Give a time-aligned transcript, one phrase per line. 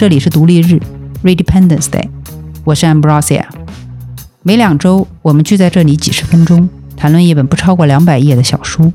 [0.00, 0.80] 这里是独立日
[1.22, 2.08] （Redependence Day），
[2.64, 3.44] 我是 Ambrosia。
[4.42, 6.66] 每两周，我们聚在这里几十分钟，
[6.96, 8.90] 谈论一本不超过两百页的小书。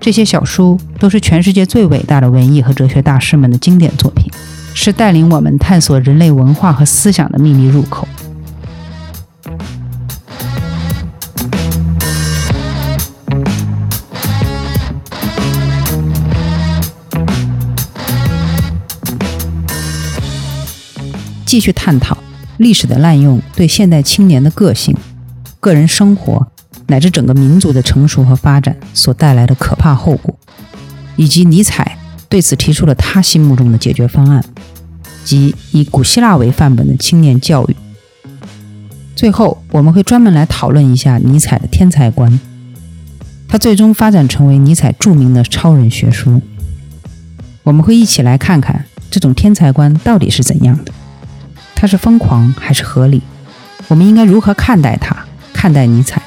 [0.00, 4.32] 这些小书都是全世界最伟大的文艺和哲学大师们的经典作品，
[4.72, 8.08] 是带领我们探索人类文化和思想的秘密入口。
[21.46, 22.18] 继续探讨
[22.58, 24.94] 历史的滥用对现代青年的个性、
[25.60, 26.46] 个人生活
[26.88, 30.36] 乃至整个民族的成熟和发展所带来的可怕后果，
[31.14, 31.96] 以及尼采
[32.28, 34.44] 对此提出了他心目中的解决方案，
[35.24, 37.76] 即以古希腊为范本的青年教育。
[39.14, 42.38] 最后，我们会专门来讨论一下尼采的天才观，
[43.48, 46.42] 他最终发展成为尼采著名的超人学说。
[47.62, 50.92] 我们会一起来看看这种天才观到底是怎样的。
[51.76, 53.22] 他是疯狂还是合理？
[53.86, 55.14] 我们应该如何看待他？
[55.52, 56.20] 看待尼采？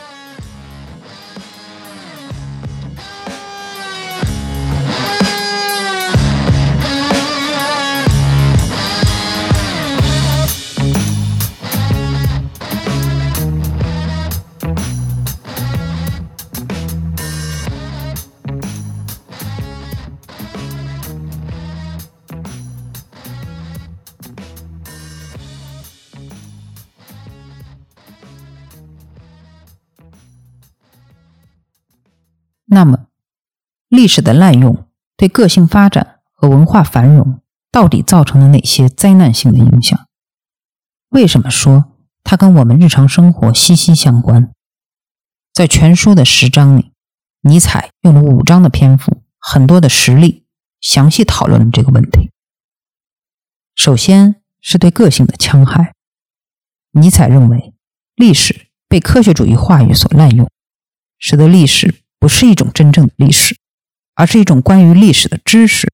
[32.80, 33.08] 那么，
[33.90, 40.08] 历史的滥用对个性发展和文化繁荣到底造成了哪些灾难性的影响？
[41.10, 41.92] 为什么说
[42.24, 44.54] 它跟我们日常生活息息相关？
[45.52, 46.94] 在全书的十章里，
[47.42, 50.46] 尼采用了五章的篇幅，很多的实例，
[50.80, 52.32] 详细讨论了这个问题。
[53.76, 55.96] 首先是对个性的戕害。
[56.92, 57.74] 尼采认为，
[58.16, 60.50] 历史被科学主义话语所滥用，
[61.18, 62.04] 使得历史。
[62.20, 63.58] 不是一种真正的历史，
[64.14, 65.92] 而是一种关于历史的知识。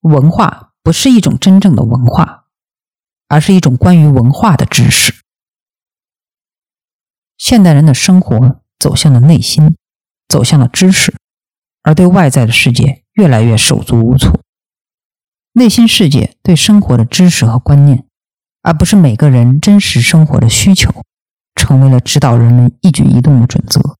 [0.00, 2.46] 文化不是一种真正的文化，
[3.28, 5.14] 而是一种关于文化的知识。
[7.38, 9.76] 现代人的生活走向了内心，
[10.26, 11.14] 走向了知识，
[11.82, 14.40] 而对外在的世界越来越手足无措。
[15.52, 18.06] 内心世界对生活的知识和观念，
[18.62, 21.04] 而不是每个人真实生活的需求，
[21.54, 23.98] 成为了指导人们一举一动的准则。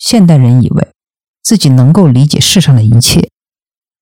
[0.00, 0.88] 现代人以为
[1.42, 3.30] 自己能够理解世上的一切，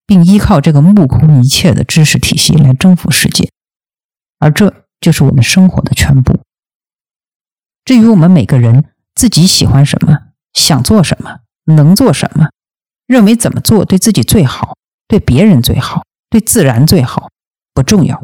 [0.07, 3.51] 并依靠这个目空一切的知识体系来征服世界，
[4.39, 6.39] 而这就是我们生活的全部。
[7.83, 10.17] 至于我们每个人自己喜欢什么、
[10.53, 12.49] 想做什么、能做什么，
[13.05, 14.77] 认为怎么做对自己最好、
[15.07, 17.29] 对别人最好、对自然最好，
[17.73, 18.23] 不重要。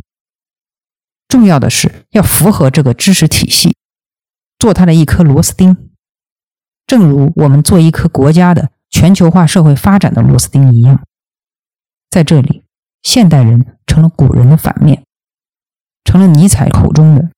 [1.28, 3.75] 重要的是要符合这个知识体系，
[4.58, 5.84] 做它的一颗螺丝钉。
[6.88, 11.03] 正如我们做一颗国家的全球化社会发展的螺丝钉一样，
[12.09, 12.63] 在这里，
[13.01, 15.03] 现代人成了古人的反面，
[16.03, 17.31] 成了尼采口中的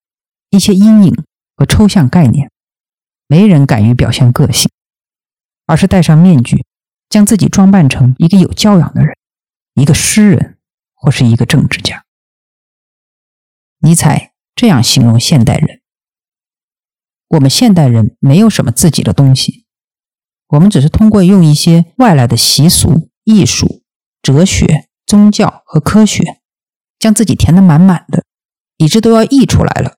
[0.49, 1.23] 一些阴影
[1.55, 2.51] 和抽象概念。
[3.27, 4.69] 没人敢于表现个性，
[5.65, 6.65] 而是戴上面具，
[7.09, 9.17] 将自己装扮成一个有教养的人，
[9.73, 10.57] 一个诗人
[10.93, 12.05] 或是一个政治家。
[13.79, 15.81] 尼采这样形容现代人。
[17.29, 19.65] 我们现代人没有什么自己的东西，
[20.47, 23.83] 我们只是通过用一些外来的习俗、艺术、
[24.21, 26.41] 哲学、宗教和科学，
[26.97, 28.23] 将自己填得满满的，
[28.77, 29.97] 以致都要溢出来了，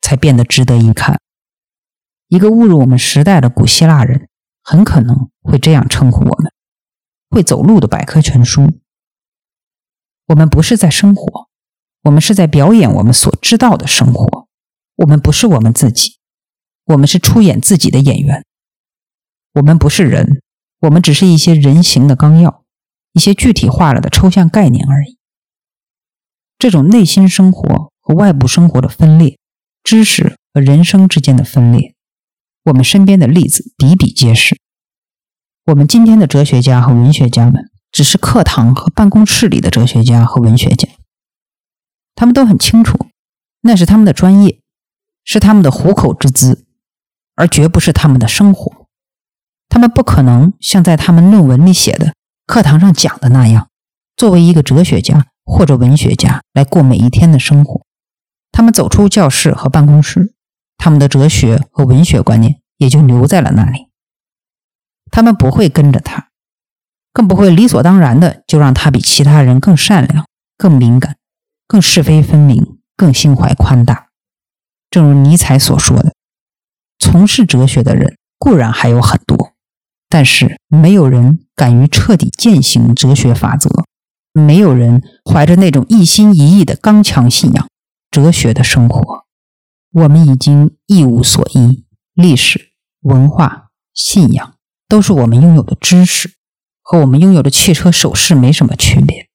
[0.00, 1.20] 才变得值得一看。
[2.28, 4.28] 一个误入我们时代的古希腊人，
[4.62, 6.52] 很可能会这样称呼我们：
[7.28, 8.78] 会走路的百科全书。
[10.28, 11.48] 我们不是在生活，
[12.04, 14.48] 我们是在表演我们所知道的生活。
[14.96, 16.19] 我们不是我们自己。
[16.90, 18.44] 我们是出演自己的演员，
[19.54, 20.42] 我们不是人，
[20.80, 22.64] 我们只是一些人形的纲要，
[23.12, 25.16] 一些具体化了的抽象概念而已。
[26.58, 29.38] 这种内心生活和外部生活的分裂，
[29.84, 31.94] 知识和人生之间的分裂，
[32.64, 34.58] 我们身边的例子比比皆是。
[35.66, 40.88] 我们今天的哲学家和文学家们，只是课堂和办公室里的哲学家和文学家，
[42.16, 42.98] 他们都很清楚，
[43.60, 44.58] 那是他们的专业，
[45.24, 46.66] 是他们的糊口之资。
[47.40, 48.84] 而绝不是他们的生活，
[49.70, 52.12] 他们不可能像在他们论文里写的、
[52.46, 53.70] 课堂上讲的那样，
[54.14, 57.80] 作为一个哲学家或者文学家来过每一天的生活。
[58.52, 60.34] 他们走出教室和办公室，
[60.76, 63.86] 他们的哲学和文学观念也就留在了那里。
[65.10, 66.28] 他们不会跟着他，
[67.14, 70.26] 更不会理所当然的就让他比其他人更善良、
[70.58, 71.16] 更敏感，
[71.66, 74.08] 更是非分明，更心怀宽大。
[74.90, 76.12] 正如尼采所说的
[77.00, 79.54] ：“从事哲学的人固然还有很多，
[80.08, 83.68] 但是没有人敢于彻底践行哲学法则，
[84.32, 87.68] 没有人怀着那种一心一意的刚强信仰
[88.12, 89.24] 哲学的生活。
[89.90, 92.70] 我们已经一无所依，历史、
[93.00, 94.54] 文化、信仰
[94.86, 96.34] 都是我们拥有的知识。”
[96.82, 99.28] 和我们拥有的汽车首饰没什么区别，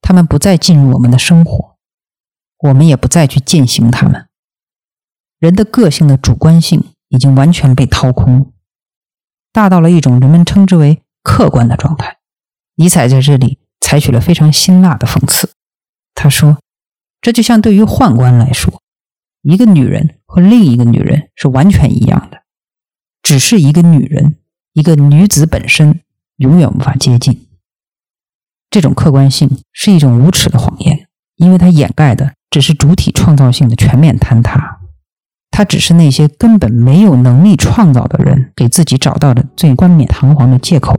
[0.00, 1.76] 他们不再进入我们的生活，
[2.58, 4.28] 我们也不再去践行他们。
[5.38, 8.52] 人的个性的主观性已经完全被掏空，
[9.52, 12.18] 大到了一种人们称之为客观的状态。
[12.76, 15.50] 尼采在这里采取了非常辛辣的讽刺，
[16.14, 16.58] 他说
[17.20, 18.82] ：“这就像对于宦官来说，
[19.42, 22.42] 一个女人和另一个女人是完全一样的，
[23.22, 24.36] 只是一个女人。”
[24.76, 26.00] 一个女子本身
[26.38, 27.46] 永远无法接近
[28.68, 31.06] 这种客观性，是一种无耻的谎言，
[31.36, 34.73] 因为它掩盖的只是主体创造性的全面坍塌，
[35.56, 40.98] 他只是那些根本没有能力创造的人给自己找到的最冠冕堂皇的借口。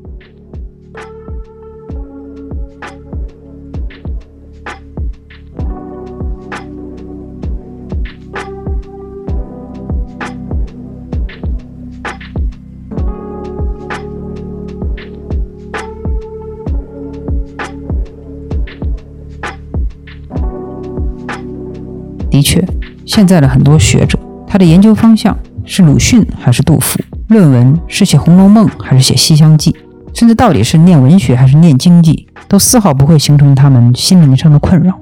[22.31, 22.65] 的确，
[23.05, 24.17] 现在的很多学者，
[24.47, 26.99] 他的研究方向是鲁迅还是杜甫？
[27.27, 29.71] 论文是写《红楼梦》还是写《西厢记》？
[30.13, 34.97] 甚至到底是念文学还是念经济，都丝毫不会形成他们心灵上的困扰。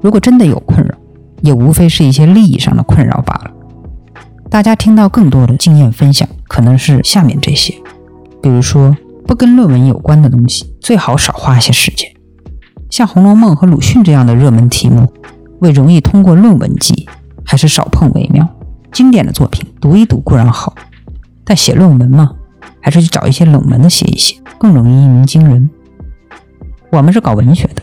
[0.00, 0.94] 如果真的有困扰，
[1.42, 3.50] 也无非是一些利益上的困扰罢了。
[4.48, 7.74] 大家听到更多的经验分享，可能是下面这些：
[8.42, 8.96] 比如说，
[9.26, 12.08] 不跟论文有关的东西，最好少花些时间。
[12.88, 15.12] 像《红楼梦》和鲁迅这样的热门题目。
[15.60, 17.08] 为容易通过论文记，
[17.42, 18.46] 还是少碰为妙。
[18.96, 20.74] 经典的作品读一读固然好，
[21.44, 22.32] 但写论文嘛，
[22.80, 25.68] 还是去找一些冷门的写一写，更容易一鸣惊人。
[26.90, 27.82] 我们是搞文学的，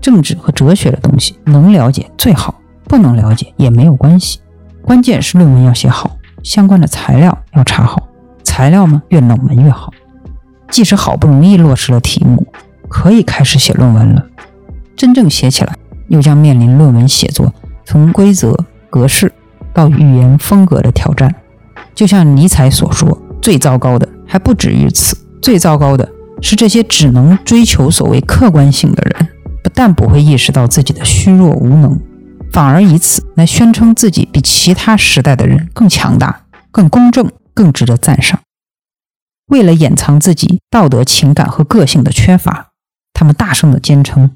[0.00, 4.40] 政治和哲学的东西能了解最好，不能了解也没有关系。
[4.84, 8.08] 关键是论文要写好，相关的材料要查好。
[8.42, 9.92] 材料嘛，越冷门越好。
[10.68, 12.44] 即使好不容易落实了题目，
[12.88, 14.26] 可以开始写论文了，
[14.96, 15.72] 真正写起来。
[16.08, 17.54] 又将面临论文写作
[17.84, 18.58] 从规则、
[18.90, 19.32] 格式
[19.74, 21.34] 到语言风格的挑战。
[21.94, 26.08] 就像尼采所说：“最糟糕的还不止于此，最糟糕的
[26.40, 29.28] 是这些只能追求所谓客观性的人，
[29.62, 32.00] 不但不会意识到自己的虚弱无能，
[32.52, 38.40] 反而以此来宣称自己比其他时代的人更强大、更公正、更值得赞赏。
[39.46, 42.68] 为了掩藏自己道德情感和个性的缺乏，
[43.12, 44.30] 他们大声地坚称。”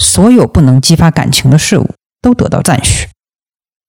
[0.00, 1.90] 所有不能激发感情的事物
[2.22, 3.08] 都得到赞许，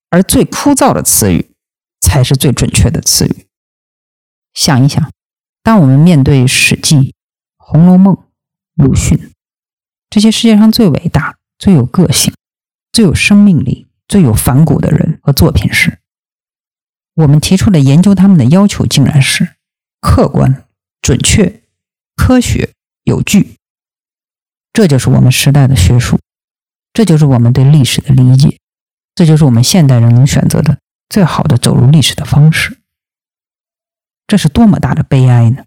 [0.09, 1.51] 而最枯燥的词语
[2.01, 3.47] 才是最准确的词语。
[4.53, 5.11] 想一想，
[5.63, 6.95] 当我们面对《史记》
[7.57, 8.15] 《红楼梦》、
[8.75, 9.31] 鲁迅
[10.09, 12.33] 这些世界上最伟大、最有个性、
[12.91, 15.99] 最有生命力、最有反骨的人和作品时，
[17.13, 19.55] 我们提出的研究他们的要求竟然是
[20.01, 20.65] 客观、
[21.01, 21.61] 准确、
[22.15, 22.73] 科学、
[23.03, 23.55] 有据。
[24.73, 26.19] 这就是我们时代的学术，
[26.93, 28.59] 这就是我们对历史的理解，
[29.19, 32.79] 这就是我们现代人能选择的最好的走入历史的方式。
[34.25, 35.65] 这是多么大的悲哀呢？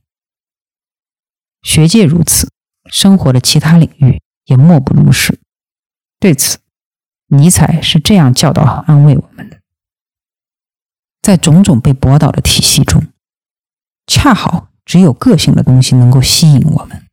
[1.60, 2.48] 学界如此，
[2.90, 5.38] 生活的其他领域也莫不如是。
[6.18, 6.60] 对此，
[7.26, 9.60] 尼采是这样教导和安慰我们的：
[11.20, 13.06] 在种种被驳倒的体系中，
[14.06, 17.06] 恰好只有个性的东西能够吸引我们。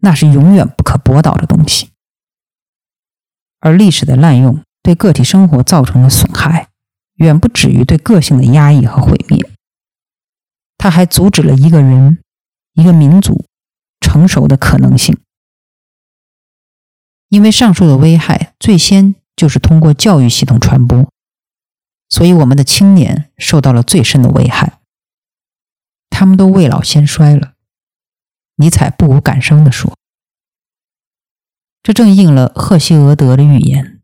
[0.00, 1.88] 那是永远不可驳倒的东西，
[3.60, 6.68] 而历史的滥用对个体生活造成的损害，
[7.16, 9.38] 远不止于对个性的压抑和毁灭，
[10.78, 12.18] 它还阻止了一个人、
[12.72, 13.44] 一个民族
[14.00, 15.18] 成熟的可能性。
[17.28, 21.08] 因为上述的危害最先就是通过教育系统传播，
[22.08, 24.80] 所以我们的青年受到了最深的危害，
[26.08, 27.52] 他们都未老先衰了。
[28.56, 29.96] 尼采不无感伤地说
[31.82, 33.99] ：“这正应了赫西俄德的预言。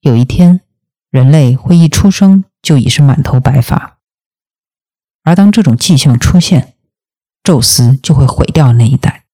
[0.00, 0.62] 有一天，
[1.10, 3.98] 人类会一出生就已是满头白发，
[5.22, 6.74] 而当这种迹象出现，
[7.42, 9.24] 宙斯就会毁掉那一代。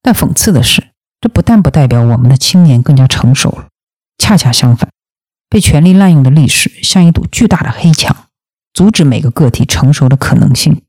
[0.00, 3.68] 但讽刺的是，这不但不代表我们的青年更加成熟了，
[4.16, 4.90] 恰恰相反，
[5.50, 8.28] 被权力滥用的历史像一堵巨大的黑墙，
[8.72, 10.82] 阻止每个个体成熟的可能性。”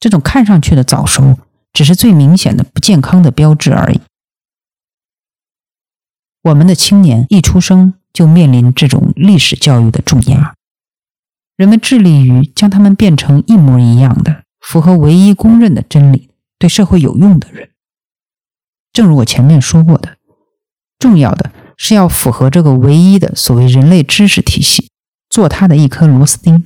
[0.00, 1.38] 这种看上去的早熟，
[1.74, 4.00] 只是最明显的不健康的标志而已。
[6.42, 10.54] 我们的青年一出生就面临这种历史教育的重压，
[11.56, 17.70] 人们致力于将他们变成一模一样的、符合唯一公认的真理、对社会有用的人。
[18.92, 20.16] 正如我前面说过的，
[20.98, 24.90] 重要的是要符合这个唯一的所谓人类知识体系，
[25.28, 26.64] 做它的一颗螺丝钉。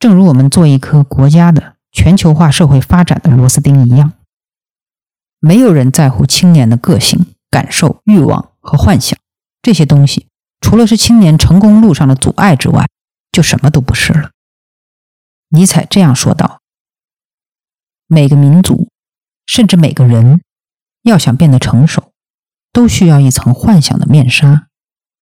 [0.00, 4.12] 正如我们做一颗国家的全球化社会发展的螺丝钉一样，
[5.38, 9.18] 没有人在乎青年的个性、感受、欲望和幻想
[9.60, 10.28] 这些东西，
[10.62, 12.88] 除了是青年成功路上的阻碍之外，
[13.30, 14.30] 就什么都不是了。
[15.48, 16.62] 尼采这样说道
[18.08, 18.88] ：“每个民族，
[19.44, 20.40] 甚至每个人，
[21.02, 22.12] 要想变得成熟，
[22.72, 24.68] 都需要一层幻想的面纱，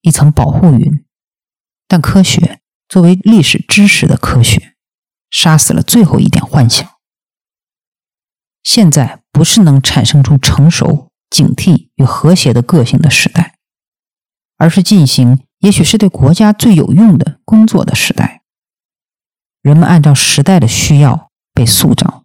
[0.02, 1.04] 一层保护云。
[1.88, 2.58] 但科学。”
[2.90, 4.74] 作为历史知识的科学，
[5.30, 6.84] 杀死了最后一点幻想。
[8.64, 13.56] 现在不是能产生出成熟、警惕与和谐的个性的时代，
[14.56, 18.42] 而是进行也许是对国家最有用的工作的时代。
[19.62, 22.24] 人们按照时代的需要被塑造，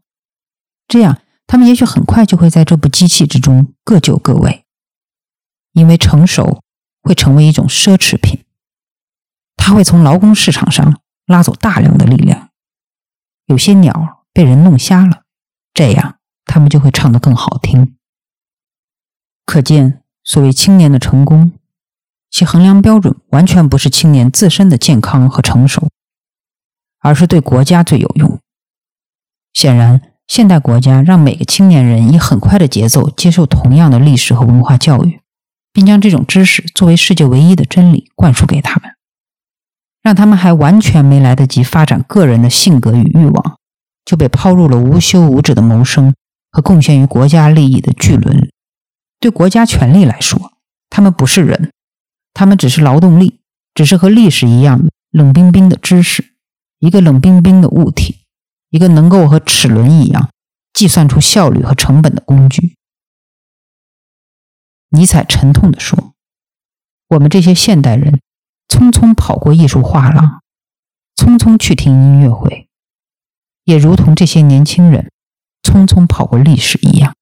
[0.88, 4.65] 这样他们也许很快就会在这部机器之中各就各位，
[5.74, 6.63] 因为成熟
[7.01, 8.43] 会成为一种奢侈品。
[9.57, 12.50] 它会从劳工市场上拉走大量的力量，
[13.45, 15.24] 有些鸟被人弄瞎了，
[15.74, 17.95] 这样它们就会唱得更好听。
[19.46, 21.52] 可见，所谓青年的成功，
[22.30, 25.90] 其衡量标准完全不是青年自身的健康和成熟，
[27.00, 28.40] 而是对国家最有用。
[29.54, 35.22] 显然，现代国家让每个青年人以很快的节奏接受同样的历史和文化教育，
[35.72, 38.92] 并将这种知识作为世界唯一的真理灌输给他们。
[40.02, 43.58] 让他们还完全没来得及发展个人的性格与欲望，
[44.04, 46.14] 就被抛入了无休无止的谋生
[46.52, 48.52] 和贡献于国家利益的巨轮。
[49.25, 50.53] 对国家权力来说，
[50.88, 51.72] 他们不是人，
[52.36, 53.39] 他们只是劳动力，
[53.74, 56.36] 只是和历史一样冷冰冰的知识，
[56.77, 58.20] 一个冷冰冰的物体，
[58.70, 60.29] 一个能够和齿轮一样
[60.74, 62.75] 计算出效率和成本的工具。
[64.89, 66.13] 尼采沉痛地说
[67.10, 68.22] ：“我们这些现代人。”
[68.70, 70.44] 匆匆跑过艺术画廊，
[71.15, 72.67] 匆匆去听音乐会，
[73.63, 75.12] 也如同这些年轻人
[75.63, 77.14] 匆匆跑过历史一样。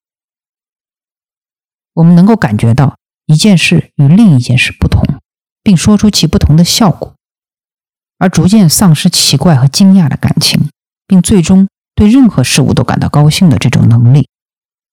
[1.94, 5.04] 我们能够感觉到一件事与另一件事不同，
[5.62, 7.16] 并说出其不同的效果，
[8.18, 10.70] 而逐渐丧失奇怪和惊讶的感情，
[11.06, 14.28] 并最终对任何事物都感到高兴的这种能力，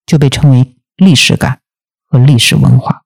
[0.06, 1.60] 就被称为历史感
[2.06, 3.02] 和历史文化。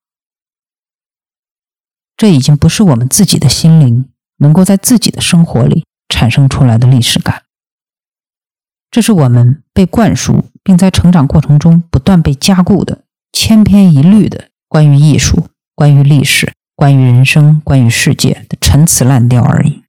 [2.17, 4.09] 这已经不是我们自己的心灵
[4.39, 7.45] 能够在自己的生活里产生出来的历史感，
[8.91, 13.04] 这是我们被灌输并在成长过程中不断被加固的
[13.35, 19.83] 千篇一律的关于艺术、关于历史、关于人生、关于世界的陈词滥调而已。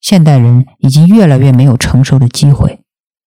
[0.00, 2.80] 现代人已经越来越没有成熟的机会，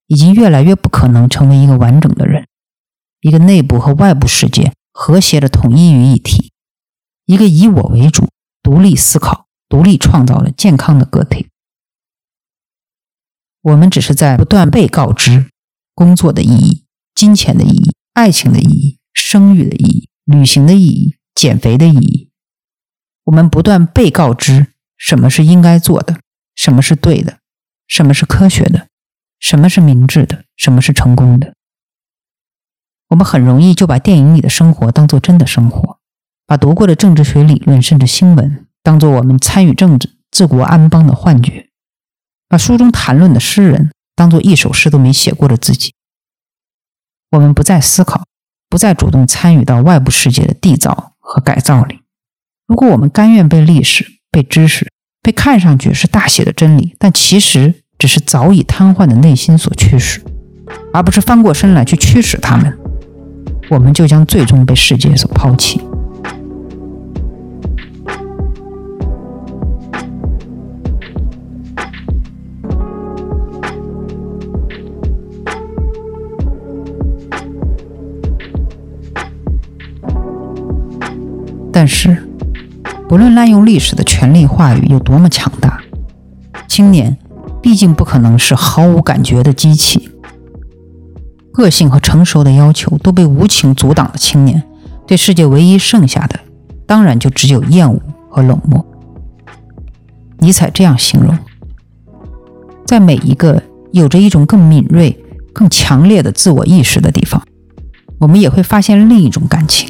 [0.08, 2.48] 已经越来越不可能成为一个完整的人，
[3.20, 6.54] 一个内部和外部世界和谐的统一于一体。
[7.26, 8.30] 一个以我为主、
[8.64, 11.50] 独立思考、独立创造的健康的个体，
[13.62, 15.50] 我们只是在不断被告知
[15.94, 22.30] 工作的意义、金钱的意义、爱情的意义、生育的意义、旅行的意义、减肥的意义。
[23.26, 26.20] 我们不断被告知什么是应该做的，
[26.56, 27.40] 什么是对的，
[27.88, 28.88] 什么是科学的，
[29.40, 31.54] 什么是明智的，什么是成功的。
[33.10, 36.00] 我们很容易就把电影里的生活当做真的生活。
[36.46, 41.70] 把读过的政治学理论甚至新闻当做我们参与政治、治国安邦的幻觉，
[42.50, 45.94] 把书中谈论的诗人当做一首诗都没写过的自己。
[47.32, 48.24] 我们不再思考，
[48.70, 52.00] 不再主动参与到外部世界的缔造和改造里。
[52.68, 60.22] 如果我们甘愿被历史、被知识、被看上去是大写的真理，但其实只是早已瘫痪的内心所驱使，
[60.94, 62.78] 而不是翻过身来去驱使他们，
[63.70, 65.82] 我们就将最终被世界所抛弃。
[81.82, 82.16] 但是，
[83.10, 85.82] 不论滥用历史的权力话语有多么强大，
[86.68, 87.18] 青年
[87.60, 90.12] 毕竟不可能是毫无感觉的机器。
[91.52, 94.62] 个性和成熟的要求都被无情阻挡的青年，
[95.08, 96.40] 对世界唯一剩下的，
[96.86, 98.86] 当然就只有厌恶和冷漠。
[100.38, 101.36] 尼采这样形容：
[102.86, 103.60] 在每一个
[103.92, 105.18] 有着一种更敏锐、
[105.52, 107.42] 更强烈的自我意识的地方，
[108.20, 109.90] 我们也会发现另一种感情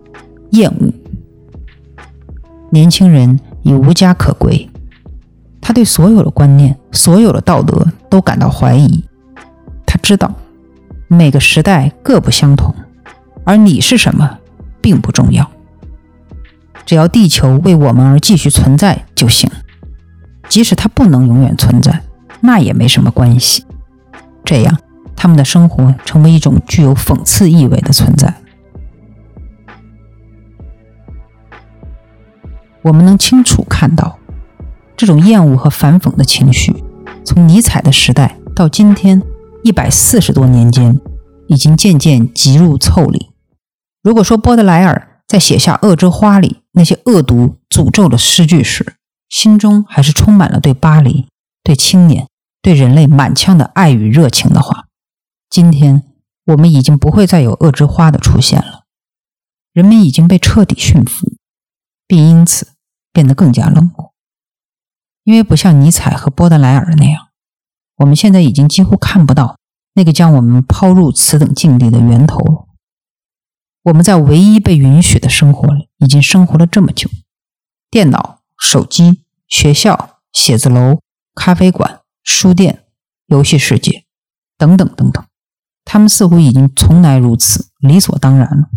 [0.52, 0.92] ——厌恶。
[2.70, 4.68] 年轻人已无家可归，
[5.60, 9.04] 他对所有的观念、所有的道德都感到怀疑。
[9.84, 10.32] 他知道
[11.08, 12.74] 每个时代各不相同，
[13.44, 14.38] 而你是什么
[14.80, 15.50] 并不重要，
[16.86, 19.50] 只要地球为我们而继续存在就行。
[20.48, 22.02] 即使它不能永远存在，
[22.40, 23.64] 那也没什么关系。
[24.44, 24.76] 这样，
[25.14, 28.34] 他们的生活成为一种具有讽刺意味的存在。
[32.82, 34.18] 我们能清楚看到，
[34.96, 36.74] 这种厌恶和反讽的情绪，
[37.24, 39.22] 从尼采的时代到今天
[39.62, 40.98] 一百四十多年间，
[41.48, 43.30] 已经渐渐集入腠理。
[44.02, 48.94] 如果说波德莱尔在写下《恶之花》里那些恶毒诅咒的诗句时，
[49.28, 51.28] 心中还是充满了对巴黎、
[51.62, 52.26] 对青年、
[52.62, 54.86] 对人类满腔的爱与热情的话。
[55.50, 56.02] 今天
[56.46, 58.84] 我们已经不会再有恶之花的出现了，
[59.74, 61.34] 人们已经被彻底驯服，
[62.10, 62.72] 并因此
[63.12, 64.10] 变得更加冷酷。
[65.22, 67.28] 因为不像尼采和波德莱尔那样，
[67.98, 69.60] 我们现在已经几乎看不到
[69.94, 72.66] 那个将我们抛入此等境地的源头。
[73.84, 77.08] 我们在唯一被允许的生活里已经生活了这么久，
[77.88, 78.40] 电脑。
[78.62, 81.00] 手机、学校、写字楼、
[81.34, 82.84] 咖啡馆、书店、
[83.24, 84.04] 游戏世界，
[84.58, 85.24] 等等等等，
[85.86, 88.68] 他们似乎已经从来如此，理所当然了。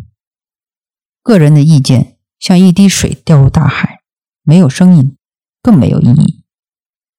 [1.21, 2.12] 个人的意见
[2.43, 4.01] 像一滴水掉入大海，
[4.43, 5.15] 没有声音，
[5.61, 6.43] 更没有意义。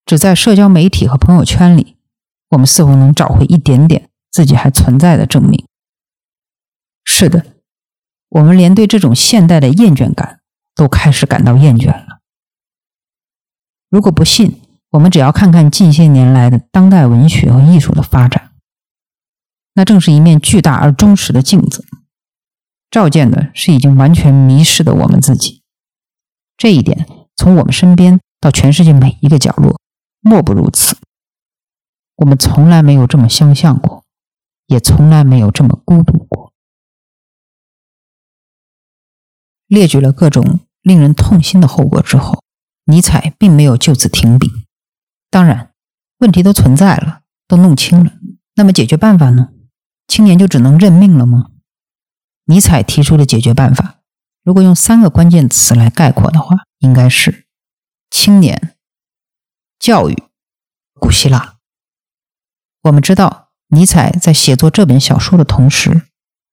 [0.05, 1.97] 只在社交媒体和朋友圈里，
[2.51, 5.67] 我们似乎能找回一点点自己还存在的证明。
[7.05, 7.43] 是的，
[8.29, 10.41] 我们连对这种现代的厌倦感
[10.75, 12.21] 都开始感到厌倦了。
[13.89, 14.61] 如果不信，
[14.91, 18.53] 我们只要看看近些年来的当代文学和艺术的发展，
[19.73, 21.87] 那正是一面巨大而忠实的镜子，
[22.95, 25.65] 照见的是已经完全迷失的我们自己。
[26.57, 29.81] 这一点，从我们身边到全世界每一个角落，
[30.21, 30.97] 莫不如此。
[32.15, 34.05] 我们从来没有这么相像过，
[34.69, 36.53] 也从来没有这么孤独过。
[39.67, 42.45] 列举了各种令人痛心的后果之后。
[42.85, 44.49] 尼采并没有就此停笔。
[45.31, 45.73] 当然，
[46.19, 48.13] 问题都存在了，都弄清了。
[48.55, 49.49] 那么解决办法呢？
[50.07, 51.51] 青年就只能认命了吗？
[52.47, 54.01] 尼采提出的解决办法，
[54.43, 57.47] 如果用三个关键词来概括的话，应该是
[58.11, 58.77] 青年、
[59.79, 60.25] 教育、
[60.95, 61.57] 古希腊。
[62.83, 66.03] 我们知道，尼采在写作这本小说的同时，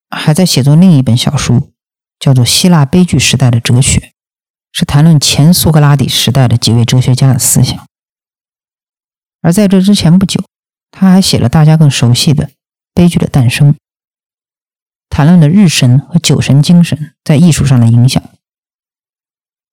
[0.09, 1.73] 还在写作另一本小书，
[2.19, 3.99] 叫做《希腊悲剧时代的哲学》。
[4.73, 7.85] 是谈论前苏格拉底时代的几位哲学家的思想，
[9.41, 10.41] 而在这之前不久，
[10.89, 12.45] 他还写了大家更熟悉的
[12.93, 13.73] 《悲剧的诞生》，
[15.11, 18.23] 谈论了日神和酒神精神在艺术上的影响。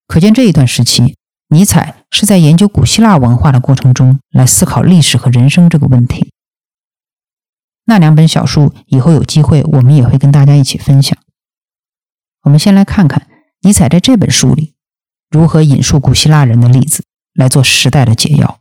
[0.06, 1.16] 可见这一段时期，
[1.48, 6.32] 尼采是在研究古希腊文化的过程中来思考历史和人生这个问题。
[7.84, 11.16] 那两本小书以后有机会我们也会跟大家一起分享。
[12.42, 13.28] 我们先来看看
[13.60, 14.74] 尼采在这本书里。
[15.30, 18.60] 如何引述古希腊人的例子来做时代的解药？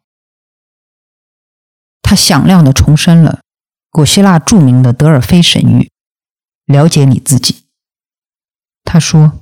[2.01, 3.41] 他响亮地重申了
[3.89, 5.89] 古希腊著名的德尔菲神谕
[6.67, 7.63] ：“了解你自己。”
[8.86, 9.39] 他说，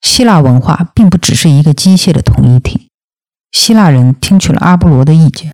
[0.00, 2.88] 希腊文化并不只是一个机械的统一体。
[3.50, 5.52] 希腊人听取了阿波罗的意见，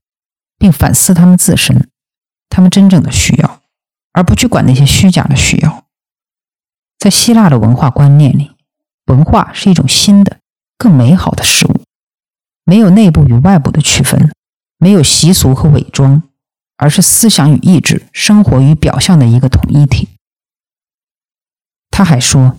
[0.58, 1.88] 并反思他们自身，
[2.50, 3.62] 他们真正的需要，
[4.12, 5.86] 而不去管那些虚假的需要。
[6.98, 8.52] 在希腊的文化观念里，
[9.06, 10.38] 文化是一种新的。
[10.78, 11.80] 更美好的事物，
[12.64, 14.30] 没有内部与外部的区分，
[14.76, 16.22] 没有习俗和伪装，
[16.76, 20.06] 而是思想与意志、生活与表象的一个统一体。
[21.96, 22.58] 他还说，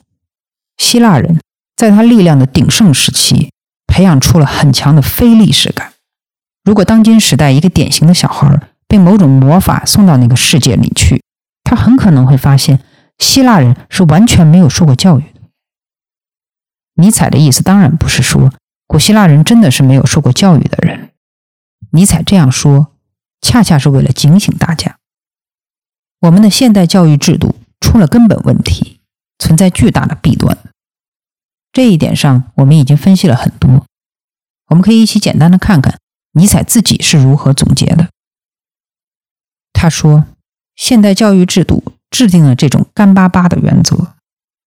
[0.77, 1.39] 希腊人
[1.75, 3.51] 在他力量的鼎盛时期，
[3.85, 5.93] 培养出了很强的非历史感。
[6.63, 11.21] 如果当今时代一个典型的小孩被某种魔法送到那个世界里去，
[11.63, 12.79] 他很可能会发现，
[13.19, 15.25] 希腊人是完全没有受过教育。
[16.95, 18.51] 尼采的意思当然不是说
[18.87, 21.11] 古希腊人真的是没有受过教育的人。
[21.91, 22.87] 尼采这样说，
[23.39, 24.97] 恰恰是为了警醒大家：
[26.21, 28.96] 我们的现代教育制度出了根本问题，
[29.39, 30.57] 存在巨大的弊端。
[31.71, 33.85] 这一点上，我们已经分析了很多。
[34.67, 35.99] 我们可以一起简单的看看
[36.33, 38.09] 尼采自己是如何总结的。
[39.73, 40.25] 他说
[40.75, 44.15] ：“现代教育制度制定了这种干巴巴的原则，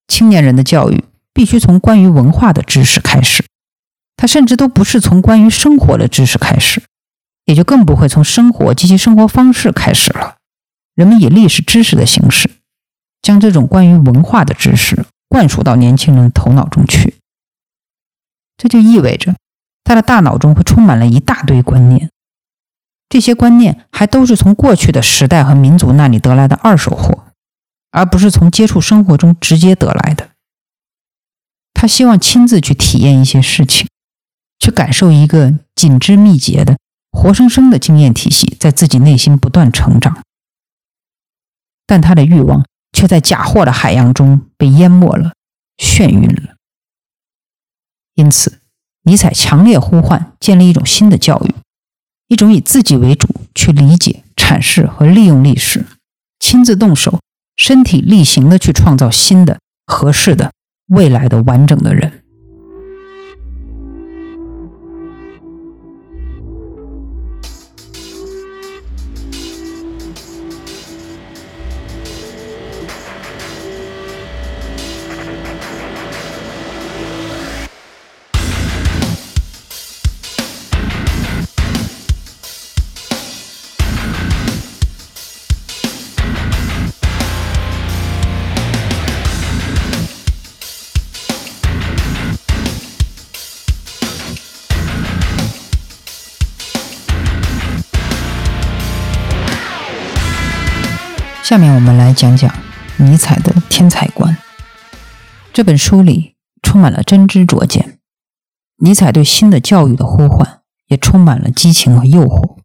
[0.09, 3.45] 青年人的教育。”必须从关于文化的知识开始，
[4.17, 6.83] 他甚至都不是从关于生活的知识开始，
[7.45, 10.37] 也就更不会从生活及其生活方式开始了。
[10.97, 12.50] 人们以历史知识的形式，
[13.23, 17.17] 将这种关于文化的知识灌输到年轻人头脑中去。
[18.57, 19.35] 这就意味着，
[19.85, 22.11] 他的大脑中会充满了一大堆观念，
[23.09, 27.27] 这些观念还都是从过去的时代和民族那里得来的二手货，
[27.91, 30.31] 而不是从接触生活中直接得来的。
[31.73, 33.89] 他希望亲自去体验一些事情，
[34.59, 36.77] 去感受一个紧致密结的、
[37.11, 40.23] 活生生的经验体系在自己内心不断成长。
[41.87, 42.67] 但他的欲望
[43.01, 45.33] 却在假货的海洋中被淹没了、
[45.79, 46.57] 眩晕了。
[48.15, 48.61] 因此，
[49.05, 51.55] 尼采强烈呼唤建立一种新的教育，
[52.29, 55.87] 一种以自己为主去理解、阐释和利用历史，
[56.39, 57.19] 亲自动手、
[57.57, 60.53] 身体力行的去创造新的、合适的。
[60.89, 62.20] 未来的完整的人。
[101.51, 102.55] 下面我们来讲讲
[102.99, 104.39] 尼采的天才观。
[105.53, 107.99] 这本书里充满了真知灼见，
[108.77, 112.59] 尼采对新的教育的呼唤也充满了激情和诱惑。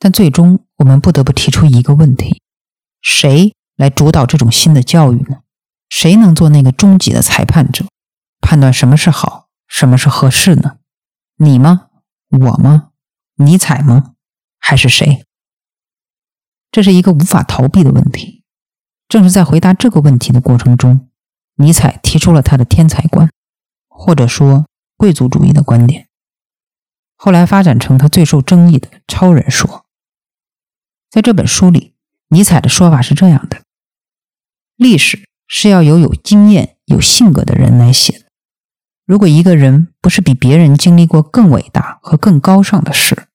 [0.00, 2.42] 但最终，我们不得不提出一个问题：
[3.00, 5.42] 谁来主导这种新的教育呢？
[5.88, 7.84] 谁能做那个终极的裁判者，
[8.40, 10.78] 判断什么是好，什么是合适呢？
[11.36, 11.90] 你吗？
[12.30, 12.88] 我吗？
[13.36, 14.14] 尼采吗？
[14.58, 15.24] 还是谁？
[16.78, 18.44] 这是一个无法逃避的问题。
[19.08, 21.08] 正是在回答这个问题的过程中，
[21.56, 23.28] 尼采提出了他的天才观，
[23.88, 24.64] 或者说
[24.96, 26.06] 贵族主义的观点，
[27.16, 29.86] 后来发展成他最受争议的超人说。
[31.10, 31.94] 在这本书里，
[32.28, 33.62] 尼采的说法是这样的：
[34.76, 38.26] 历史是要由有经验、有性格的人来写的。
[39.04, 43.27] 如果一个人不是比别人经历过更伟大和更高尚的事，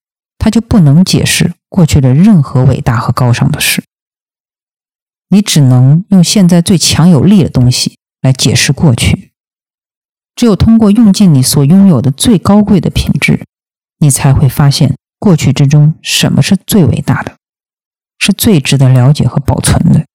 [0.44, 1.54] 他就不能解释。
[1.70, 3.82] 过去的任何伟大和高尚的事，
[5.30, 9.32] 你只能用现在最强有力的东西来解释过去。
[10.36, 13.46] 只有通过用尽你所拥有的最高贵的品质，
[14.00, 17.38] 你才会发现过去之中什么是最伟大的，
[18.20, 20.06] 是最值得了解和保存的。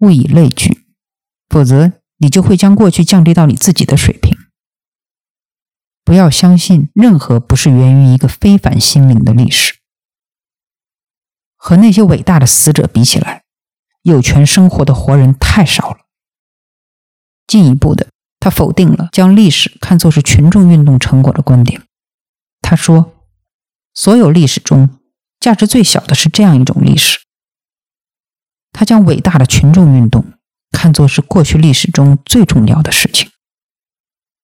[0.00, 0.84] 物以类聚，
[1.48, 4.36] 否则你就会将过去降低到你自己的水平。
[6.06, 9.74] 不要相信任何不是源于一个非凡心灵的历史。
[11.56, 13.42] 和那些伟大的死者比起来，
[14.02, 16.06] 有权生活的活人太少了。
[17.48, 18.06] 进一步的，
[18.38, 21.82] 他否定了将历史看作是群众运动成果的观点。
[22.62, 23.12] 他说，
[23.92, 25.00] 所有历史中
[25.40, 27.18] 价值最小的是这样一种历史。
[28.70, 30.24] 他将伟大的群众运动
[30.70, 33.28] 看作是过去历史中最重要的事情，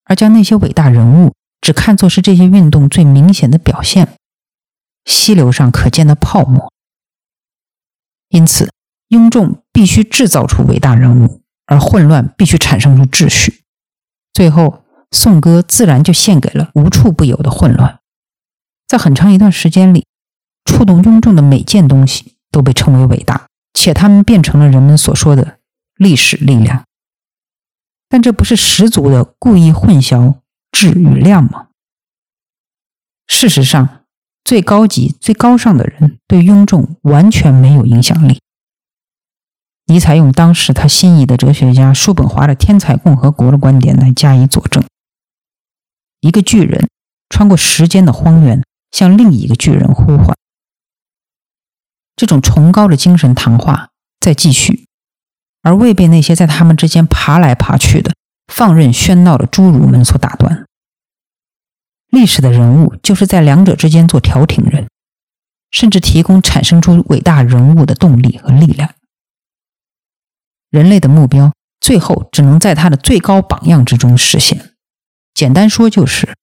[0.03, 4.17] 而将那些伟大人物只看作是这些运动最明显的表现，
[5.05, 6.73] 溪流上可见的泡沫。
[8.27, 8.69] 因此，
[9.07, 13.61] 雍仲必须制造出伟大人物，而混乱必须产生出秩序。
[14.33, 18.01] 最后，颂歌自然就献给了无处不有的混乱。
[18.85, 20.05] 在很长一段时间里，
[20.65, 25.59] 触动雍仲的每件东西都被称为伟大，且他们变成了人们所说的
[25.95, 26.83] 历史力量。
[28.09, 30.35] 但这不是十足的故意混淆
[30.73, 31.69] 质与量吗？
[33.27, 34.01] 事实上。
[34.45, 38.41] 最高级、最高尚的人对雍仲完全没有影响力。
[39.85, 44.83] 尼采用当时他心仪的哲学家叔本华的“天才共和国”的观点来加以佐证：
[46.19, 46.89] 一个巨人
[47.29, 50.35] 穿过时间的荒原，向另一个巨人呼唤。
[52.17, 54.87] 这种崇高的精神谈话在继续，
[55.61, 58.13] 而未被那些在他们之间爬来爬去的、
[58.55, 60.65] 放任喧闹的侏儒们所打断。
[62.09, 64.87] 历史的人物就是在两者之间做调停人，
[65.71, 68.93] 甚至提供产生出伟大人物的动力和力量。
[70.69, 74.73] 人类的目标最后只能在他的最高榜样之中实现。
[75.33, 76.35] 简单说就是，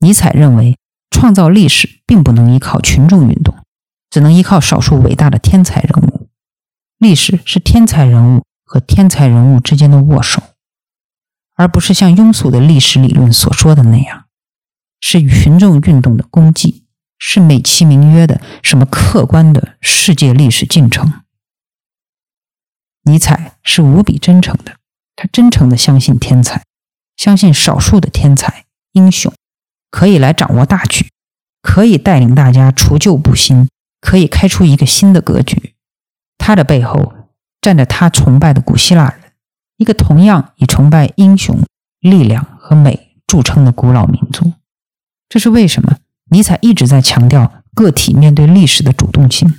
[0.00, 0.76] 尼采认为
[1.10, 3.56] 创造历史并不能依靠群众运动，
[4.10, 6.28] 只能依靠少数伟大的天才人物。
[6.98, 10.42] 历史是天才人物和天才人物之间的握手，
[11.58, 14.24] 而不是像庸俗的历史理论所说的那样。
[15.00, 16.84] 是群众运动的功绩，
[17.18, 21.12] 是美其名曰的什么客观的世界历史进程。
[23.02, 24.76] 尼采是无比真诚的，
[25.14, 26.64] 他真诚的相信天才，
[27.16, 29.32] 相信少数的天才英雄
[29.90, 31.08] 可以来掌握大局，
[31.62, 33.68] 可以带领大家除旧布新，
[34.00, 35.74] 可以开出一个新的格局。
[36.36, 37.14] 他的背后
[37.60, 39.27] 站着他崇拜的古希腊人，
[39.78, 41.64] 一个同样以崇拜英雄、
[42.00, 44.52] 力量和美著称的古老民族。
[45.28, 45.96] 这是为什么？
[46.30, 49.54] 尼采一直在强调个体面对历史的主动性，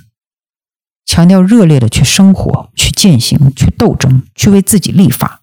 [1.04, 5.40] 强调热烈的去生活、去践行、去斗争、去为自己立法，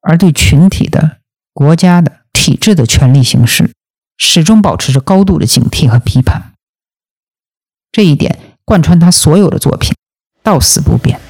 [0.00, 1.18] 而对群体的、
[1.52, 3.72] 国家的、体制的权力形式，
[4.16, 6.52] 始终保持着高度的警惕和批判。
[7.90, 9.94] 这一点贯穿他所有的作品，
[10.42, 11.20] 到死不变。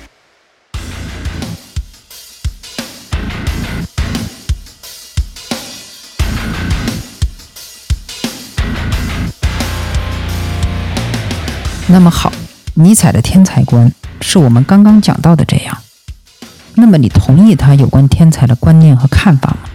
[11.93, 12.33] 那么好，
[12.73, 15.77] 尼采的天才观是我们刚刚讲到的这样。
[16.75, 19.69] 那么你同意他有关天才的观念和看法吗？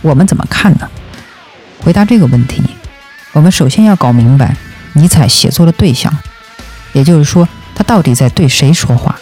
[0.00, 0.88] 我们怎么看呢？
[1.80, 2.62] 回答这个问题，
[3.32, 4.56] 我们首先要搞明白
[4.92, 6.16] 尼采写作的对象，
[6.92, 9.18] 也就是说，他到底在对谁说话？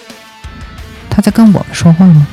[1.08, 2.26] 他在跟我们说话吗？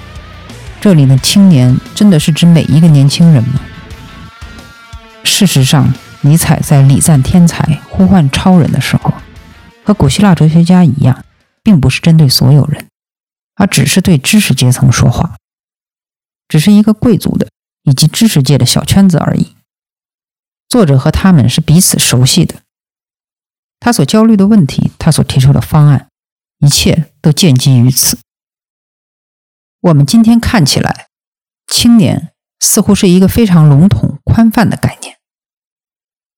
[0.82, 3.62] 这里的青年真的是指每一个年轻人吗？
[5.24, 9.14] 事实上，尼采在礼赞天才、呼唤超人的时候。
[9.84, 11.26] 和古希腊哲学家一样，
[11.62, 12.88] 并不是针对所有人，
[13.56, 15.38] 而只是对知识阶层说话，
[16.48, 17.50] 只是一个贵族的
[17.84, 19.56] 以及知识界的小圈子而已。
[20.70, 22.62] 作者和他们是彼此熟悉的，
[23.80, 26.10] 他所焦虑的问题，他所提出的方案，
[26.60, 28.18] 一切都建基于此。
[29.82, 31.08] 我们今天看起来，
[31.68, 35.18] 青年似乎是一个非常笼统、宽泛的概念，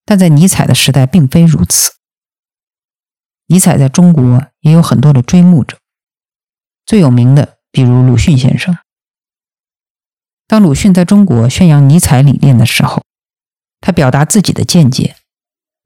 [0.03, 1.93] 但在尼采的时代并非如此。
[3.47, 5.77] 尼采在中国也有很多的追慕者，
[6.85, 8.77] 最有名的，比如鲁迅先生。
[10.47, 13.03] 当鲁迅在中国宣扬尼采理念的时候，
[13.81, 15.15] 他表达自己的见解，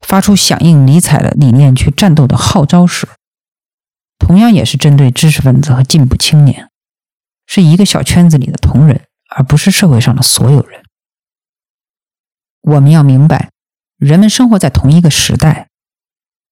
[0.00, 3.08] 发出响应尼采的理念去战斗的号召时，
[4.18, 6.70] 同样也是针对知识分子和进步青年，
[7.46, 10.82] 是一个小圈子里的同仁，而不是社会上的所有人。
[12.62, 13.50] 我们要明白，
[13.96, 15.69] 人们生活在同一个时代。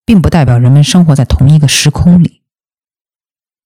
[0.08, 2.40] 并不代表人们生活在同一个时空里。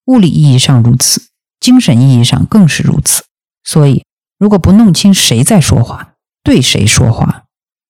[0.07, 1.29] 物理意义上如此，
[1.61, 3.23] 精神意义上更是如此。
[3.63, 4.05] 所以，
[4.41, 7.45] 如果不弄清谁在说话，对谁说话，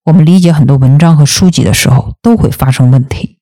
[0.05, 3.39] 我们理解很多文章和书籍的时候都会发生问题。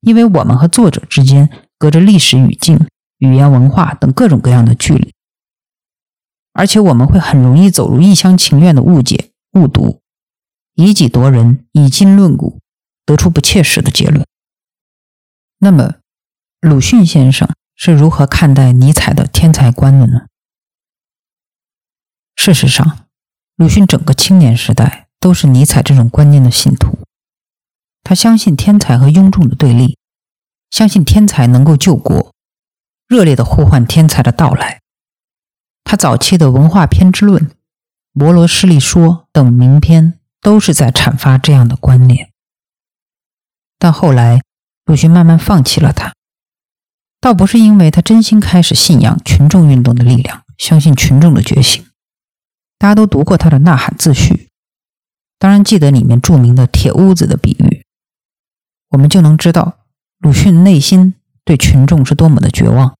[0.00, 5.12] 因为我们和作者之间隔着历史语境、语言文化等各种各样的距离，
[6.54, 10.00] 而且我们会很容易走入一厢情愿的误解、误读，
[10.76, 12.63] 以己夺人，以今论古。
[13.04, 14.26] 得出不切实的结论。
[15.58, 15.94] 那么，
[16.60, 20.26] 鲁迅先生是如何看待尼采的天才观的呢？
[22.36, 23.06] 事实上，
[23.56, 26.98] 鲁迅整个青年时代都是尼采这种观念的信徒。
[28.02, 29.96] 他相信天才和庸众的对立，
[30.70, 32.34] 相信天才能够救国，
[33.08, 34.82] 热烈的呼唤天才的到来。
[35.84, 37.42] 他早期的《文化偏执论》
[38.12, 42.33] 《摩罗诗力说》等名篇，都是在阐发这样的观念。
[43.84, 44.40] 但后来，
[44.86, 46.14] 鲁迅慢慢放弃了他，
[47.20, 51.84] 倒不是因为他真心开始信仰群众运动的力量，相信群众的觉醒。
[52.78, 54.48] 大家都读过他的《呐喊》自序，
[55.38, 57.84] 当然记得里面著名的铁屋子的比喻，
[58.88, 59.80] 我们就能知道
[60.18, 62.96] 鲁迅内心对群众是多么的绝望。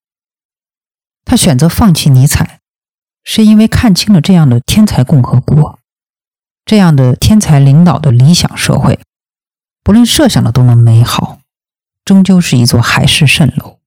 [1.25, 2.61] 他选择放弃尼采，
[3.23, 5.79] 是因为看清了这样的天才共和国，
[6.67, 9.01] 这样的天才领导的理想社会。
[9.85, 11.41] 不论设想的多么美好，
[12.07, 13.81] 终究是一座海市蜃楼。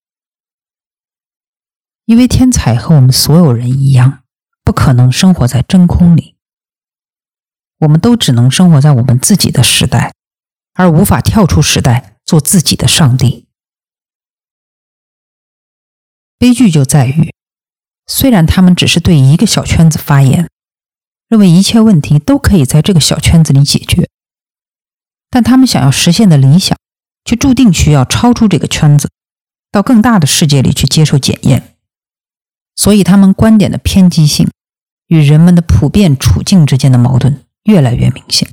[2.06, 4.24] 因为天才和我们所有人一样，
[4.64, 6.36] 不可能生活在真空里。
[7.80, 10.14] 我们都只能生活在我们自己的时代，
[10.76, 13.48] 而无法跳出时代，做自己的上帝。
[16.38, 17.34] 悲剧就在于，
[18.06, 20.48] 虽然他们只是对一个小圈子发言，
[21.28, 24.08] 认为一切问题都可以在这个小圈子里解决。
[25.38, 26.76] 但他们想要实现的理想，
[27.24, 29.08] 却注定需要超出这个圈子，
[29.72, 31.76] 到更大的世界里去接受检验。
[32.76, 34.50] 所以，他们观点的偏激性
[35.06, 38.50] 与人们的普遍处境之间的矛盾越来越明显。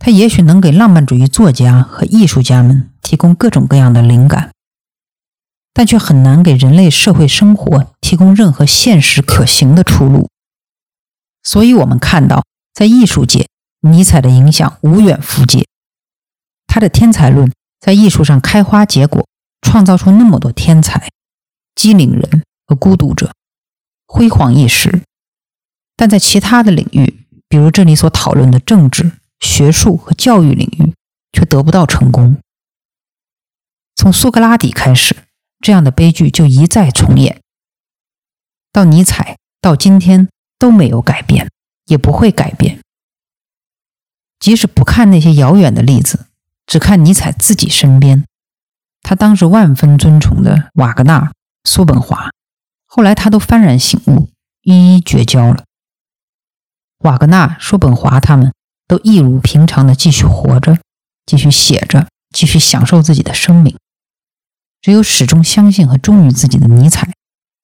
[0.00, 4.50] 它也许能给浪漫主义作家和艺术家们提供各种各样的灵感，
[5.72, 10.28] 但却很难给人类社会生活提供任何现实可行的出路。
[11.44, 13.46] 所以，我们看到，在艺术界。
[13.80, 15.66] 尼采的影响无远弗届。
[16.66, 19.26] 他的天才论在艺术上开花结果，
[19.62, 21.08] 创造出那么多天才、
[21.74, 23.32] 机灵人和孤独者，
[24.06, 25.02] 辉煌一时。
[25.96, 30.94] 但在其他的领域，比如这里所讨论的政治、学术和教育领域，
[31.32, 32.38] 却得不到成功。
[33.96, 35.16] 从苏格拉底开始，
[35.60, 37.40] 这样的悲剧就一再重演。
[38.72, 41.50] 到尼采，到今天都没有改变，
[41.86, 42.80] 也不会改变。
[44.40, 46.26] 即使不看那些遥远的例子，
[46.66, 48.24] 只看尼采自己身边，
[49.02, 51.30] 他当时万分尊崇的瓦格纳、
[51.64, 52.30] 叔本华，
[52.86, 54.30] 后来他都幡然醒悟，
[54.62, 55.64] 一一绝交了。
[57.00, 58.52] 瓦格纳、叔本华他们
[58.88, 60.78] 都一如平常的继续活着，
[61.26, 63.76] 继续写着，继续享受自己的生命。
[64.80, 67.12] 只有始终相信和忠于自己的尼采。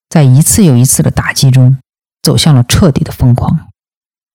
[0.09, 1.79] 在一次又一次的打击中，
[2.23, 3.69] 走向了彻底的疯狂。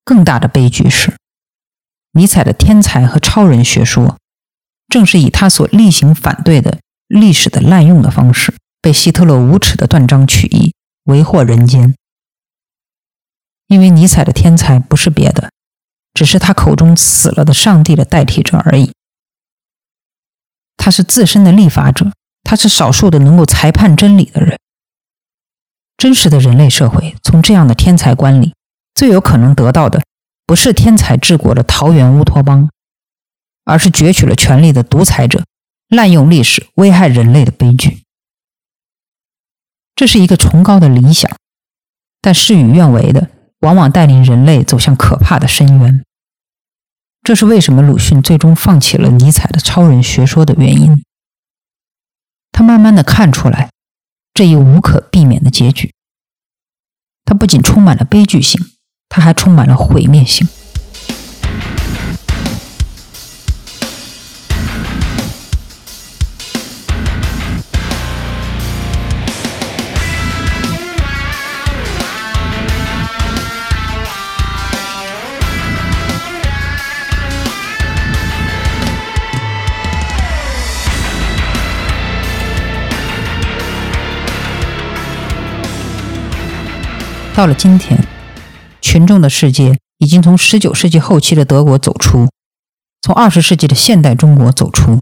[0.04, 1.16] 更大的悲剧是，
[2.14, 4.18] 尼采的天才和超人学说，
[4.90, 10.74] 正是以他所例行反对的历史的滥用的方式，被希特勒无耻的断章取义，
[11.06, 11.96] 为祸人间。
[13.68, 15.50] 因为尼采的天才不是别的，
[16.14, 18.92] 只是他口中死了的上帝的代替者而已。
[20.76, 22.12] 他是自身的立法者，
[22.44, 24.60] 他是少数的能够裁判真理的人。
[25.96, 28.54] 真实的人类社会，从这样的天才观里，
[28.94, 30.04] 最有可能得到的，
[30.52, 32.70] 不是天才治国的桃园乌托邦，
[33.64, 35.46] 而是攫取了权力的独裁者，
[35.88, 38.04] 滥用历史危害人类的悲剧。
[39.96, 41.32] 这是一个崇高的理想，
[42.20, 43.30] 但事与愿违的，
[43.62, 46.04] 往往带领人类走向可怕的深渊。
[47.24, 51.02] 这是为什么鲁迅最终放弃了尼采的超人学说的原因。
[52.52, 53.70] 他慢慢的看出来。
[54.34, 55.94] 这一无可避免的结局，
[57.24, 58.60] 它不仅充满了悲剧性，
[59.14, 60.48] 它还充满了毁灭性。
[87.34, 88.00] 到了今天，
[88.92, 92.28] 群众的世界已经从十九世纪后期的德国走出，
[93.02, 95.00] 从二十世纪的现代中国走出，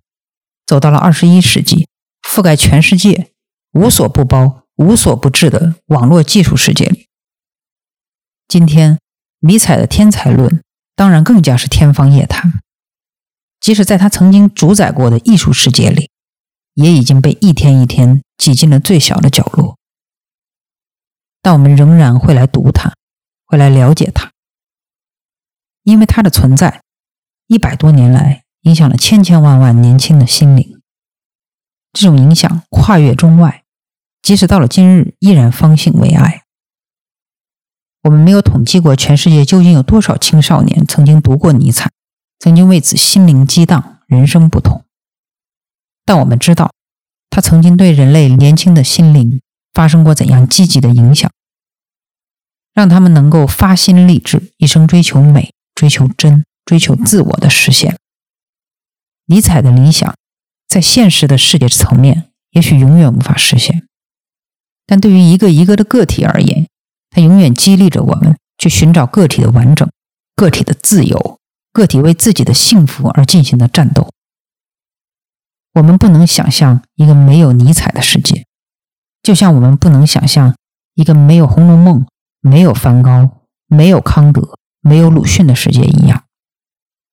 [0.68, 1.88] 走到了二十一世纪，
[2.22, 3.32] 覆盖全世界、
[3.72, 7.08] 无所不包、无所不至的网络技术世界里。
[8.48, 9.00] 今天，
[9.40, 10.62] 尼采的天才论
[10.96, 12.62] 当然更加是天方夜谭，
[13.60, 16.12] 即使在他曾经主宰过的艺术世界里，
[16.76, 19.80] 也已经被一天一天挤进了最小的角落。
[21.42, 22.94] 但我们仍然会来读它，
[23.50, 24.32] 会来了解它，
[25.82, 26.84] 因为它的存在，
[27.48, 30.80] 一百多年来影响了千千万万年轻的心灵。
[31.92, 33.64] 这种影响跨越中外，
[34.22, 36.44] 即使到了今日，依然方兴未艾。
[38.04, 41.92] 我们没有统计过全世界究竟有多少青少年曾经读过尼采，
[42.38, 44.86] 曾经为此心灵激荡，人生不同。
[46.06, 46.72] 但我们知道，
[47.32, 49.42] 他曾经对人类年轻的心灵。
[49.72, 51.32] 发生过怎样积极的影响，
[52.80, 57.98] 让他们能够发心立志，一生追求美、追求真、追求自我的实现。
[59.26, 60.16] 尼采的理想，
[60.66, 63.86] 在现实的世界层面，也许永远无法实现，
[64.88, 66.70] 但对于一个一个的个体而言，
[67.10, 69.86] 它永远激励着我们去寻找个体的完整、
[70.38, 71.38] 个体的自由、
[71.74, 74.10] 个体为自己的幸福而进行的战斗。
[75.74, 78.46] 我们不能想象一个没有尼采的世界。
[79.22, 80.56] 就像我们不能想象
[80.94, 82.00] 一个没有《红楼梦》、
[82.42, 86.24] 没有梵高、没有康德、没有鲁迅的世界一样，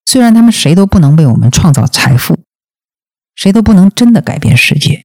[0.04, 2.38] 虽然他们谁都不能为我们创造财富，
[3.34, 5.04] 谁都不能真的改变世界，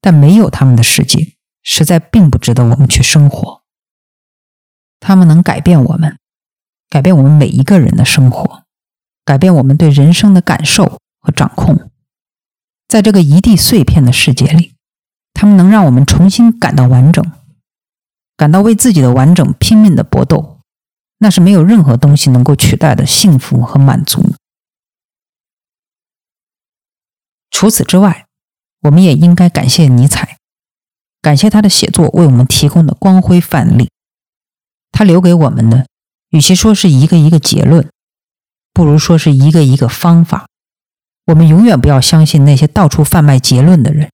[0.00, 3.62] 但没有他们的世界，实在并不值得我们去生活。
[4.98, 6.18] 他们能改变我们，
[6.88, 8.64] 改变我们每一个人的生活，
[9.24, 11.90] 改变我们对人生的感受和掌控，
[12.88, 14.74] 在这个一地碎片的世界里。
[15.32, 17.24] 他们能让我们重新感到完整，
[18.40, 20.60] 感到为自己的完整拼命的搏斗，
[21.18, 24.32] 那是没有任何东西能够取代的幸福和满足。
[27.50, 28.24] 除此之外，
[28.80, 30.38] 我们也应该感谢尼采，
[31.20, 33.90] 感谢他的写作为我们提供的光辉范例。
[34.90, 35.86] 他留给我们的，
[36.30, 37.90] 与其说是一个一个结论，
[38.72, 40.48] 不如说是一个一个方法。
[41.26, 44.10] 我们永远不要相信那些到处贩卖结论的人。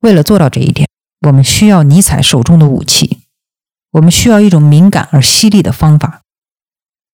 [0.00, 0.88] 为了做到这一点，
[1.28, 3.19] 我们需要尼采手中的武器。
[3.92, 6.22] 我们需要一种敏感而犀利的方法，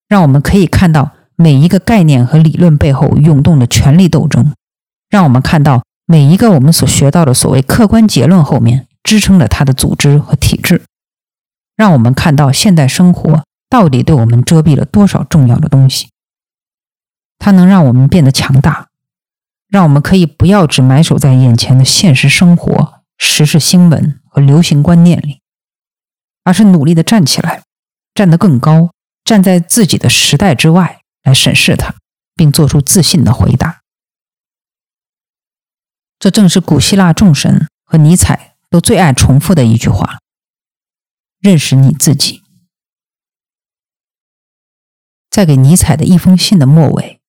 [0.08, 4.52] 让我们可以看到每一个概念和理论背后涌动的权力斗争，
[5.08, 10.82] 让我们看到每一个我们所学到的所谓客观结论后面支撑着它的组织和体制，
[11.76, 16.08] 让我们看到现代生活到底对我们遮蔽了多少重要的东西。
[17.38, 18.88] 它能让我们变得强大，
[19.68, 25.40] 让我们可以不要只埋首在眼前的现实生活、时事新闻和流行观念里，
[26.46, 27.64] 而是努力的站起来，
[28.14, 28.92] 站得更高，
[29.24, 31.00] 站在自己的时代之外。
[31.26, 31.96] 来审视它，
[32.36, 33.82] 并做出自信的回答。
[36.20, 40.20] 这正是古希腊众神和尼采都最爱重复的一句话
[41.42, 42.44] ：“认识你自己。”
[45.28, 47.20] 在给尼采的一封信的末尾，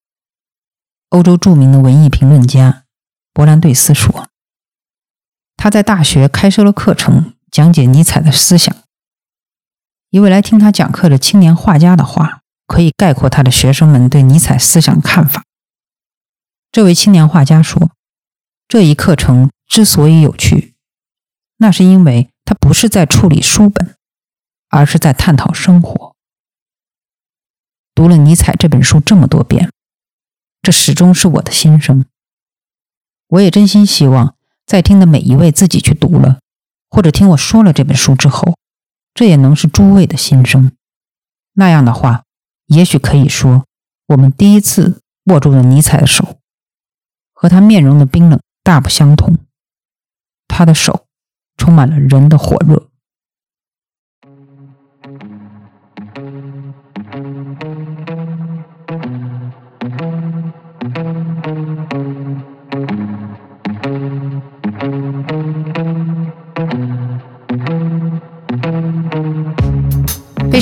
[1.09, 2.83] 欧洲著名的文艺评论家
[3.33, 4.29] 伯兰对斯说
[5.57, 8.77] ：“他在大学开设了课程，讲解尼采的思想。
[10.09, 15.45] 一位来听他讲课的青年画家的话。”可以概括他的学生们对尼采思想的看法。
[16.69, 17.91] 这位青年画家说
[18.67, 20.75] ：“这一课程之所以有趣，
[21.59, 23.95] 那是因为他不是在处理书本，
[24.67, 26.13] 而是在探讨生活。
[27.95, 29.71] 读了尼采这本书这么多遍，
[30.61, 32.03] 这始终是我的心声。
[33.29, 34.35] 我也真心希望，
[34.65, 36.39] 在听的每一位自己去读了，
[36.89, 38.57] 或者听我说了这本书之后，
[39.17, 40.71] 这也能是诸位的心声。
[41.53, 42.23] 那样的话。”
[42.67, 43.63] 也许可以说，
[44.07, 46.35] 我们第一次握住了尼采的手，
[47.31, 49.37] 和他面容的冰冷大不相同。
[50.49, 51.05] 他的手
[51.55, 52.89] 充满了人的火热。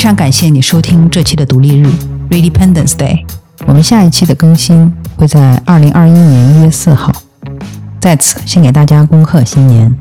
[0.05, 1.87] 非常感谢你收听这期的独立日
[2.29, 3.25] （Redependence Day）。
[3.65, 7.11] 我们下一期的更新会在二零二一年一月四号。
[7.99, 9.91] 在此，先给大家恭贺新年，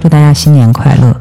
[0.00, 1.14] 祝大家新年快乐！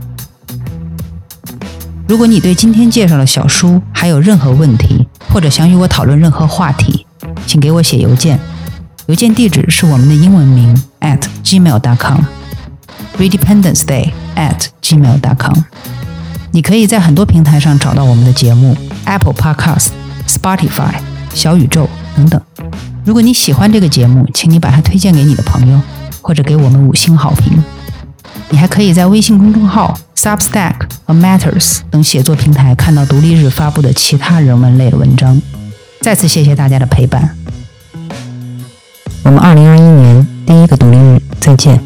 [2.08, 7.06] 如果你对今天介绍的小书还有任何问题，或者想与我讨论任何话题，
[7.46, 8.40] 请给我写邮件，
[9.08, 15.58] 邮件地址是我们的英文名 at gmail.com，Redependence Day at gmail.com。
[16.52, 18.76] 你可以在很多平台上找到我们的节目
[19.06, 19.90] ，Apple Podcast、
[20.28, 20.94] Spotify、
[21.34, 22.42] 小宇宙等等。
[23.06, 25.82] 如果你喜欢这个节目，请你把它推荐给你的朋友，
[26.22, 27.64] 或者给我们五星好评。
[28.50, 30.76] 你还可以在微信公众号、Substack
[31.06, 35.42] 和 Matters 等写作平台看到独立日发布的其他人文类的文章。
[36.02, 37.38] 再次谢谢大家的陪伴，
[39.24, 41.82] 我们二零二一年第一个独立日再见。